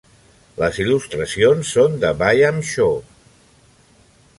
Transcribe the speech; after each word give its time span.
Les 0.61 0.79
il·lustracions 0.85 1.75
són 1.77 2.01
de 2.05 2.13
Byam 2.25 2.59
Shaw. 2.73 3.01